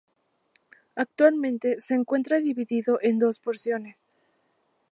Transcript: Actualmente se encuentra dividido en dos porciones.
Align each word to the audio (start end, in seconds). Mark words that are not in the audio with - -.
Actualmente 0.95 1.79
se 1.79 1.93
encuentra 1.93 2.39
dividido 2.39 2.97
en 3.03 3.19
dos 3.19 3.37
porciones. 3.39 4.07